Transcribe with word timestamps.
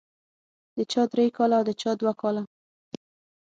د 0.77 0.79
چا 0.91 1.01
درې 1.11 1.25
کاله 1.37 1.55
او 1.59 1.63
د 1.67 1.71
چا 1.81 1.91
دوه 1.99 2.13
کاله. 2.21 2.43